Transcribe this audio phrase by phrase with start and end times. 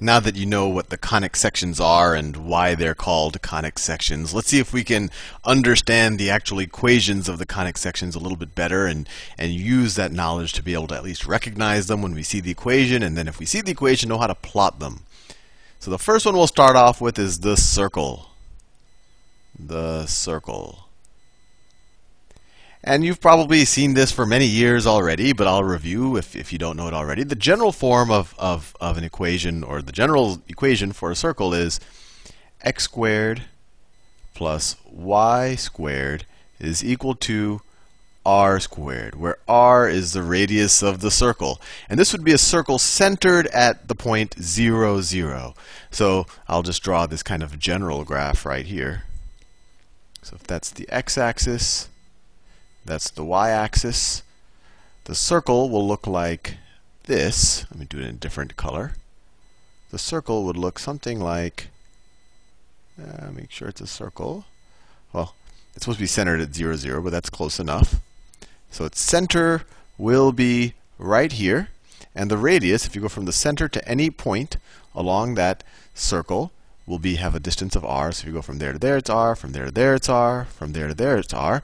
[0.00, 4.34] now that you know what the conic sections are and why they're called conic sections,
[4.34, 5.10] let's see if we can
[5.44, 9.94] understand the actual equations of the conic sections a little bit better and, and use
[9.94, 13.02] that knowledge to be able to at least recognize them when we see the equation,
[13.02, 15.00] and then if we see the equation, know how to plot them.
[15.78, 18.30] So the first one we'll start off with is the circle.
[19.58, 20.88] The circle.
[22.86, 26.58] And you've probably seen this for many years already, but I'll review if, if you
[26.58, 27.24] don't know it already.
[27.24, 31.54] The general form of, of, of an equation, or the general equation for a circle
[31.54, 31.80] is
[32.60, 33.42] x squared
[34.34, 36.26] plus y squared
[36.60, 37.62] is equal to
[38.26, 41.60] r squared, where r is the radius of the circle.
[41.88, 45.54] And this would be a circle centered at the point 0, 0.
[45.90, 49.04] So I'll just draw this kind of general graph right here.
[50.22, 51.88] So if that's the x-axis,
[52.84, 54.22] that's the y-axis.
[55.04, 56.56] The circle will look like
[57.04, 57.64] this.
[57.70, 58.92] Let me do it in a different color.
[59.90, 61.68] The circle would look something like,
[63.00, 64.44] uh, make sure it's a circle.
[65.12, 65.34] Well,
[65.74, 67.96] it's supposed to be centered at 0, 0, but that's close enough.
[68.70, 69.62] So its center
[69.96, 71.68] will be right here.
[72.14, 74.56] And the radius, if you go from the center to any point
[74.94, 76.52] along that circle,
[76.86, 78.12] will be have a distance of r.
[78.12, 79.34] So if you go from there to there, it's r.
[79.34, 80.44] From there to there, it's r.
[80.44, 81.62] From there to there, it's r.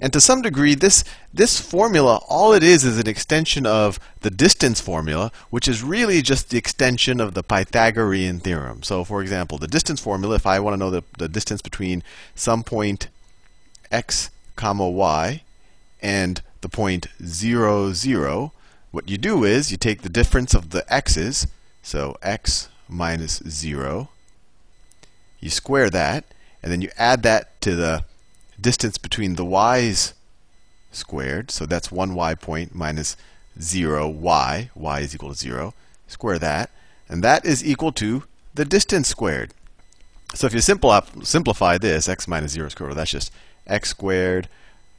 [0.00, 4.30] And to some degree, this this formula, all it is, is an extension of the
[4.30, 8.82] distance formula, which is really just the extension of the Pythagorean theorem.
[8.82, 12.02] So, for example, the distance formula, if I want to know the, the distance between
[12.34, 13.08] some point
[13.92, 15.42] x comma y
[16.02, 18.52] and the point 0, 0,
[18.90, 21.46] what you do is you take the difference of the x's,
[21.82, 24.08] so x minus 0
[25.40, 26.24] you square that,
[26.62, 28.04] and then you add that to the
[28.60, 30.14] distance between the y's
[30.92, 31.50] squared.
[31.50, 33.16] So that's 1 y point minus
[33.60, 34.70] 0 y.
[34.74, 35.74] y is equal to 0.
[36.08, 36.70] Square that.
[37.08, 39.52] And that is equal to the distance squared.
[40.34, 43.32] So if you simplify this, x minus 0 squared, that's just
[43.66, 44.48] x squared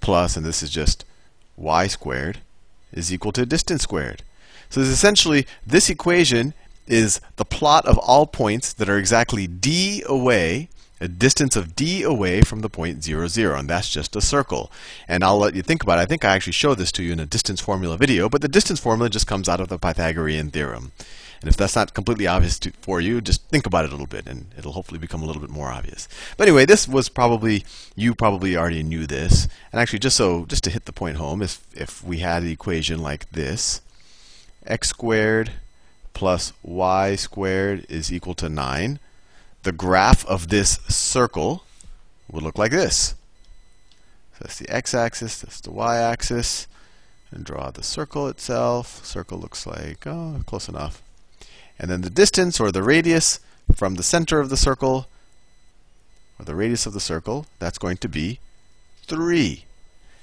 [0.00, 1.04] plus, and this is just
[1.56, 2.38] y squared,
[2.92, 4.22] is equal to distance squared.
[4.70, 6.54] So it's essentially, this equation
[6.88, 10.68] is the plot of all points that are exactly d away,
[11.00, 13.58] a distance of d away from the point 0, 0.
[13.58, 14.70] And that's just a circle.
[15.06, 16.02] And I'll let you think about it.
[16.02, 18.48] I think I actually showed this to you in a distance formula video, but the
[18.48, 20.92] distance formula just comes out of the Pythagorean theorem.
[21.40, 24.08] And if that's not completely obvious to, for you, just think about it a little
[24.08, 26.08] bit, and it'll hopefully become a little bit more obvious.
[26.36, 29.46] But anyway, this was probably you probably already knew this.
[29.72, 32.48] And actually, just so just to hit the point home, if if we had an
[32.48, 33.82] equation like this,
[34.66, 35.52] x squared
[36.18, 38.98] plus y squared is equal to 9,
[39.62, 41.62] the graph of this circle
[42.28, 43.14] would look like this.
[44.32, 46.66] So that's the x-axis, that's the y-axis.
[47.30, 49.04] And draw the circle itself.
[49.04, 51.02] Circle looks like, oh, close enough.
[51.78, 53.38] And then the distance, or the radius,
[53.72, 55.06] from the center of the circle,
[56.36, 58.40] or the radius of the circle, that's going to be
[59.06, 59.64] 3.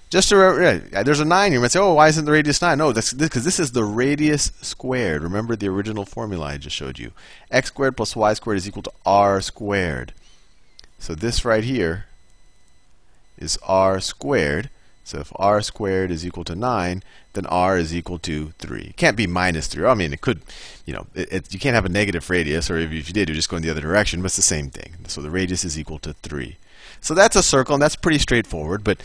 [0.09, 0.35] Just to,
[0.91, 2.77] yeah, there's a 9 You might say, oh, why isn't the radius 9?
[2.77, 5.23] No, that's because this is the radius squared.
[5.23, 7.11] Remember the original formula I just showed you.
[7.51, 10.13] x squared plus y squared is equal to r squared.
[10.99, 12.05] So this right here
[13.37, 14.69] is r squared.
[15.03, 18.81] So if r squared is equal to 9, then r is equal to 3.
[18.81, 19.85] It can't be minus 3.
[19.85, 20.41] I mean, it could,
[20.85, 23.27] you know, it, it, you can't have a negative radius, or if, if you did,
[23.27, 24.95] you're just going the other direction, but it's the same thing.
[25.07, 26.57] So the radius is equal to 3.
[27.01, 28.99] So that's a circle, and that's pretty straightforward, but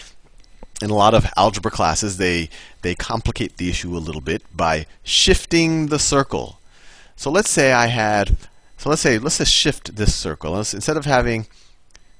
[0.82, 2.48] in a lot of algebra classes, they,
[2.82, 6.58] they complicate the issue a little bit by shifting the circle.
[7.16, 8.36] So let's say I had,
[8.78, 10.52] so let's say, let's just shift this circle.
[10.52, 11.46] Let's, instead of having,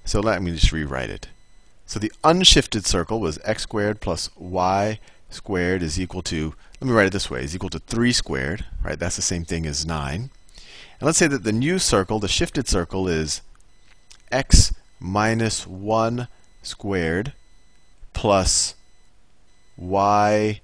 [0.04, 1.28] so let me just rewrite it.
[1.86, 5.00] So the unshifted circle was x squared plus y
[5.30, 8.64] squared is equal to, let me write it this way, is equal to 3 squared,
[8.82, 8.98] right?
[8.98, 10.14] That's the same thing as 9.
[10.14, 10.30] And
[11.00, 13.42] let's say that the new circle, the shifted circle, is
[14.30, 16.28] x minus 1
[16.62, 17.32] squared
[18.12, 18.74] plus
[19.76, 20.60] y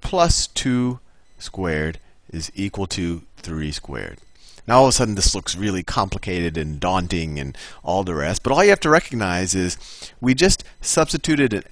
[0.00, 0.98] plus 2
[1.38, 1.98] squared
[2.32, 4.18] is equal to 3 squared.
[4.66, 8.42] Now all of a sudden this looks really complicated and daunting and all the rest,
[8.42, 9.76] but all you have to recognize is
[10.20, 11.64] we just substituted an,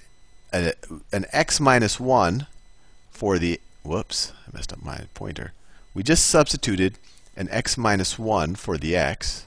[0.51, 0.73] a,
[1.11, 2.47] an x minus 1
[3.11, 5.53] for the, whoops, I messed up my pointer.
[5.93, 6.97] We just substituted
[7.35, 9.45] an x minus 1 for the x,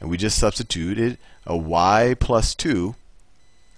[0.00, 2.94] and we just substituted a y plus 2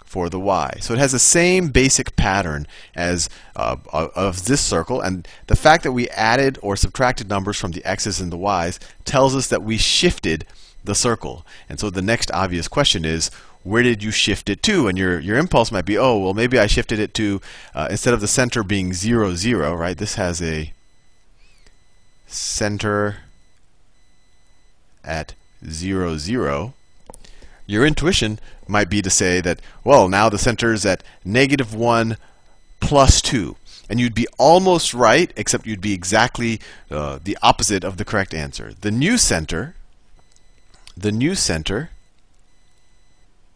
[0.05, 0.77] for the y.
[0.81, 5.83] So it has the same basic pattern as uh, of this circle, and the fact
[5.83, 9.63] that we added or subtracted numbers from the x's and the y's tells us that
[9.63, 10.47] we shifted
[10.85, 11.45] the circle.
[11.69, 13.31] And so the next obvious question is,
[13.65, 14.87] where did you shift it to?
[14.87, 17.41] And your, your impulse might be, oh, well, maybe I shifted it to,
[17.75, 19.97] uh, instead of the center being 0, 0, right?
[19.97, 20.73] This has a
[22.27, 23.17] center
[25.03, 25.35] at
[25.69, 26.75] 0, 0,
[27.67, 28.39] your intuition
[28.69, 32.17] might be to say that, well, now the center is at negative 1
[32.81, 33.57] plus 2.
[33.89, 38.33] And you'd be almost right, except you'd be exactly uh, the opposite of the correct
[38.33, 38.73] answer.
[38.81, 39.75] The new center,
[40.97, 41.91] the new center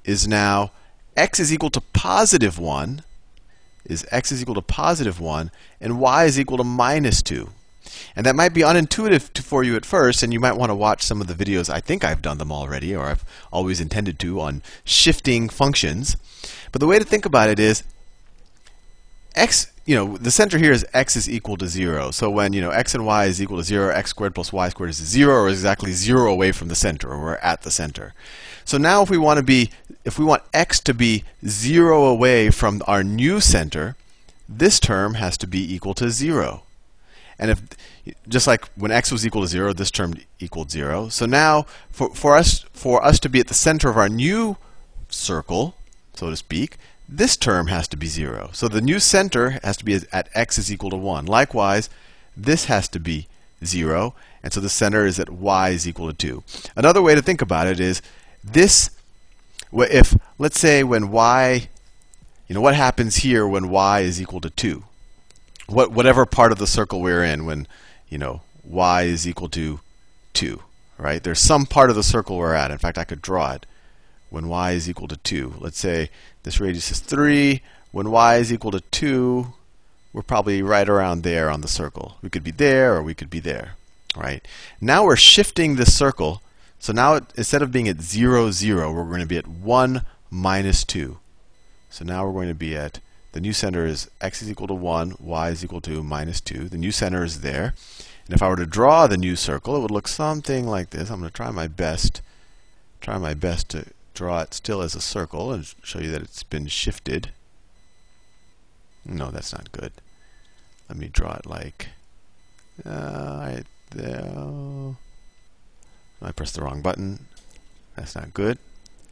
[0.04, 0.72] is now
[1.16, 3.02] x is equal to positive 1,
[3.84, 5.50] is x is equal to positive 1,
[5.80, 7.50] and y is equal to minus 2.
[8.16, 10.74] And that might be unintuitive to, for you at first, and you might want to
[10.74, 11.70] watch some of the videos.
[11.70, 16.16] I think I've done them already, or I've always intended to, on shifting functions.
[16.72, 17.82] But the way to think about it is
[19.34, 22.10] x, you know, the center here is x is equal to 0.
[22.10, 24.68] So when, you know, x and y is equal to 0, x squared plus y
[24.68, 28.14] squared is 0, or exactly 0 away from the center, or we're at the center.
[28.64, 29.70] So now if we want to be,
[30.04, 33.96] if we want x to be 0 away from our new center,
[34.48, 36.62] this term has to be equal to 0.
[37.38, 37.62] And if,
[38.28, 41.08] just like when x was equal to 0, this term equaled 0.
[41.08, 44.56] So now, for, for, us, for us to be at the center of our new
[45.08, 45.74] circle,
[46.14, 46.76] so to speak,
[47.08, 48.50] this term has to be 0.
[48.52, 51.26] So the new center has to be at x is equal to 1.
[51.26, 51.88] Likewise,
[52.36, 53.28] this has to be
[53.64, 54.14] 0.
[54.42, 56.42] And so the center is at y is equal to 2.
[56.76, 58.02] Another way to think about it is
[58.44, 58.90] this,
[59.72, 61.68] if, let's say when y,
[62.46, 64.84] you know, what happens here when y is equal to 2?
[65.68, 67.66] What, whatever part of the circle we're in when,
[68.08, 69.80] you know, y is equal to
[70.34, 70.62] 2,
[70.96, 71.22] right?
[71.22, 72.70] There's some part of the circle we're at.
[72.70, 73.66] In fact, I could draw it
[74.30, 75.54] when y is equal to 2.
[75.58, 76.10] Let's say
[76.42, 77.62] this radius is 3.
[77.92, 79.52] When y is equal to 2,
[80.12, 82.16] we're probably right around there on the circle.
[82.22, 83.76] We could be there or we could be there,
[84.16, 84.46] right?
[84.80, 86.42] Now we're shifting this circle.
[86.78, 90.02] So now it, instead of being at 0, 0, we're going to be at 1
[90.30, 91.18] minus 2.
[91.90, 93.00] So now we're going to be at,
[93.32, 96.68] the new center is x is equal to 1, y is equal to minus 2.
[96.68, 97.74] The new center is there.
[98.26, 101.10] And if I were to draw the new circle, it would look something like this.
[101.10, 102.20] I'm going to try my best,
[103.00, 106.42] try my best to draw it still as a circle and show you that it's
[106.42, 107.30] been shifted.
[109.04, 109.92] No, that's not good.
[110.88, 111.88] Let me draw it like
[112.84, 114.96] uh, right there.
[116.20, 117.26] I pressed the wrong button.
[117.94, 118.58] That's not good.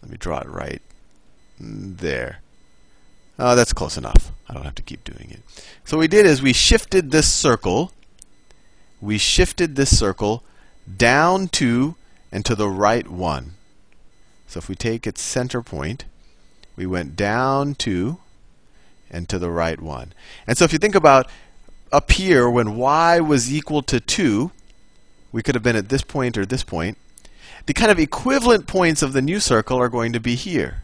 [0.02, 0.82] Let me draw it right
[1.58, 2.40] there.
[3.38, 4.32] Oh, that's close enough.
[4.48, 5.40] I don't have to keep doing it.
[5.84, 7.92] So what we did is we shifted this circle.
[9.00, 10.42] We shifted this circle
[10.96, 11.96] down two
[12.32, 13.52] and to the right one.
[14.46, 16.04] So if we take its center point,
[16.76, 18.18] we went down two
[19.10, 20.12] and to the right one.
[20.46, 21.28] And so if you think about
[21.92, 24.50] up here, when y was equal to 2,
[25.32, 26.98] we could have been at this point or this point.
[27.66, 30.82] The kind of equivalent points of the new circle are going to be here,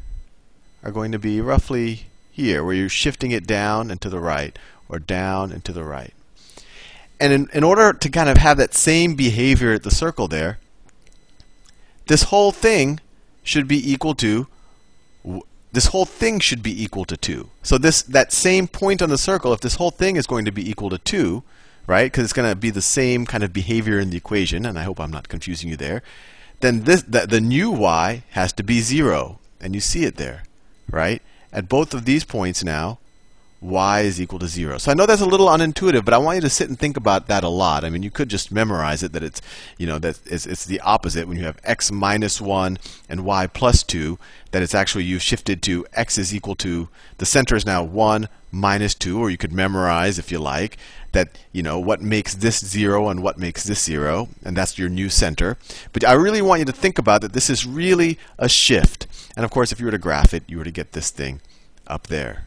[0.83, 4.59] are going to be roughly here, where you're shifting it down and to the right,
[4.89, 6.15] or down and to the right.
[7.21, 10.59] And in, in order to kind of have that same behavior at the circle there,
[12.09, 12.99] this whole thing
[13.45, 14.49] should be equal to
[15.73, 17.49] this whole thing should be equal to 2.
[17.63, 20.53] So this that same point on the circle, if this whole thing is going to
[20.53, 21.43] be equal to 2,
[21.87, 22.05] right?
[22.05, 24.83] Because it's going to be the same kind of behavior in the equation, and I
[24.83, 26.03] hope I'm not confusing you there.
[26.61, 30.45] Then this the, the new y has to be 0, and you see it there,
[30.91, 31.23] right?
[31.53, 32.99] At both of these points now,
[33.63, 34.79] y is equal to 0.
[34.79, 36.97] So I know that's a little unintuitive, but I want you to sit and think
[36.97, 37.85] about that a lot.
[37.85, 39.41] I mean, you could just memorize it that it's,
[39.79, 42.79] you know, that it's, it's the opposite when you have x minus 1
[43.09, 44.19] and y plus 2,
[44.51, 46.89] that it's actually you've shifted to x is equal to,
[47.19, 50.77] the center is now 1 minus 2, or you could memorize if you like,
[51.13, 54.89] that, you know, what makes this 0 and what makes this 0, and that's your
[54.89, 55.57] new center.
[55.93, 59.07] But I really want you to think about that this is really a shift.
[59.37, 61.41] And of course, if you were to graph it, you were to get this thing
[61.87, 62.45] up there.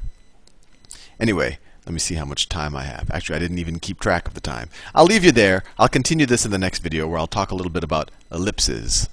[1.19, 3.11] Anyway, let me see how much time I have.
[3.11, 4.69] Actually, I didn't even keep track of the time.
[4.93, 5.63] I'll leave you there.
[5.77, 9.07] I'll continue this in the next video where I'll talk a little bit about ellipses.